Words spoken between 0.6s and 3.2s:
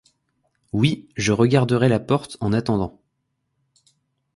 Oui, je regarderai la porte en attendant.